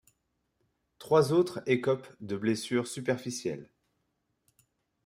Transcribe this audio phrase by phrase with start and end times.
[0.97, 3.69] Trois autres écopent de blessures superficielles.